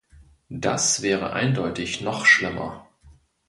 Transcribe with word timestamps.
Das 0.55 1.03
wäre 1.03 1.33
eindeutig 1.33 2.01
noch 2.01 2.25
schlimmer. 2.25 2.87